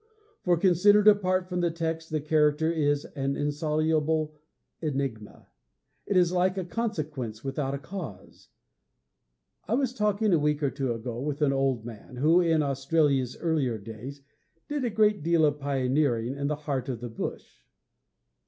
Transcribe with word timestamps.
For, 0.41 0.57
considered 0.57 1.07
apart 1.07 1.47
from 1.47 1.61
the 1.61 1.69
text, 1.69 2.09
the 2.09 2.19
character 2.21 2.71
is 2.71 3.05
an 3.15 3.35
insoluble 3.35 4.33
enigma. 4.81 5.47
It 6.07 6.17
is 6.17 6.31
like 6.31 6.57
a 6.57 6.65
consequence 6.65 7.43
without 7.43 7.75
a 7.75 7.77
cause. 7.77 8.47
I 9.67 9.75
was 9.75 9.93
talking 9.93 10.33
a 10.33 10.39
week 10.39 10.63
or 10.63 10.71
two 10.71 10.91
ago 10.91 11.19
with 11.21 11.43
an 11.43 11.53
old 11.53 11.85
man, 11.85 12.15
who, 12.15 12.41
in 12.41 12.63
Australia's 12.63 13.37
earlier 13.37 13.77
days, 13.77 14.23
did 14.67 14.83
a 14.83 14.89
good 14.89 15.21
deal 15.21 15.45
of 15.45 15.59
pioneering 15.59 16.35
in 16.35 16.47
the 16.47 16.55
heart 16.65 16.89
of 16.89 16.99
the 16.99 17.07
bush. 17.09 17.61